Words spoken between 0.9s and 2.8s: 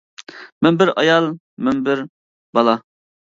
ئايال مەن بىر بالا.